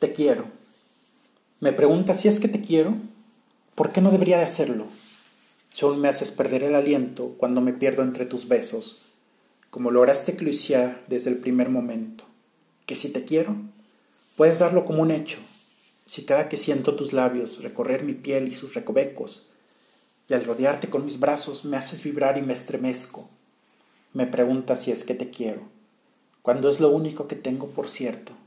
[0.00, 0.46] Te quiero.
[1.60, 2.96] Me preguntas si es que te quiero.
[3.74, 4.86] ¿Por qué no debería de hacerlo?
[5.74, 9.02] Si me haces perder el aliento cuando me pierdo entre tus besos,
[9.68, 12.24] como lograste Clucia desde el primer momento.
[12.86, 13.58] Que si te quiero,
[14.36, 15.36] puedes darlo como un hecho.
[16.06, 19.50] Si cada que siento tus labios recorrer mi piel y sus recovecos,
[20.30, 23.28] y al rodearte con mis brazos me haces vibrar y me estremezco,
[24.14, 25.60] me preguntas si es que te quiero,
[26.40, 28.39] cuando es lo único que tengo por cierto